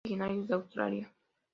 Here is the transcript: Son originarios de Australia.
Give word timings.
Son 0.03 0.13
originarios 0.13 0.47
de 0.47 0.53
Australia. 0.55 1.13